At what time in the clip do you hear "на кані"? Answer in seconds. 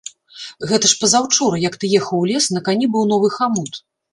2.57-2.91